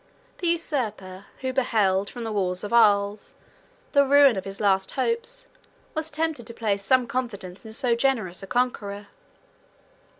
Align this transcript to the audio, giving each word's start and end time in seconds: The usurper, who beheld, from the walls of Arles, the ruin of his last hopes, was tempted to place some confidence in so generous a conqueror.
The 0.39 0.47
usurper, 0.47 1.25
who 1.41 1.53
beheld, 1.53 2.09
from 2.09 2.23
the 2.23 2.31
walls 2.31 2.63
of 2.63 2.73
Arles, 2.73 3.35
the 3.91 4.03
ruin 4.03 4.35
of 4.35 4.45
his 4.45 4.59
last 4.59 4.93
hopes, 4.93 5.47
was 5.93 6.09
tempted 6.09 6.47
to 6.47 6.55
place 6.55 6.83
some 6.83 7.05
confidence 7.05 7.63
in 7.67 7.73
so 7.73 7.93
generous 7.93 8.41
a 8.41 8.47
conqueror. 8.47 9.09